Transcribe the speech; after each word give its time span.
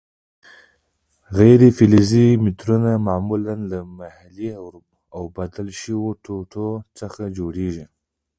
غیر 1.37 1.61
فلزي 1.77 2.27
مترونه 2.43 2.91
معمولاً 3.07 3.55
له 3.71 3.79
محې 3.97 4.49
او 5.15 5.23
بدل 5.37 5.67
شویو 5.79 6.17
ټوټو 6.23 6.69
څخه 6.99 7.21
جوړیږي. 7.37 7.85